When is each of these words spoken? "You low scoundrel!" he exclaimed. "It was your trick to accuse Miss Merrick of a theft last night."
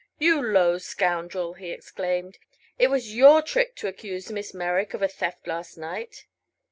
"You 0.17 0.41
low 0.41 0.79
scoundrel!" 0.79 1.53
he 1.53 1.69
exclaimed. 1.69 2.39
"It 2.79 2.87
was 2.89 3.13
your 3.13 3.43
trick 3.43 3.75
to 3.75 3.87
accuse 3.87 4.31
Miss 4.31 4.51
Merrick 4.51 4.95
of 4.95 5.03
a 5.03 5.07
theft 5.07 5.45
last 5.45 5.77
night." 5.77 6.25